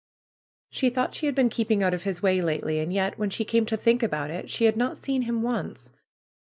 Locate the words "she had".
1.13-1.35, 4.49-4.75